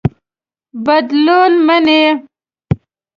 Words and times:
بدلون 0.85 1.53
مني. 1.67 2.01